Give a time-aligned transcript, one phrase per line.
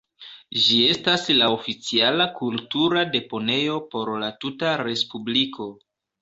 [0.67, 5.71] Ĝi estas la oficiala kultura deponejo por la tuta respubliko.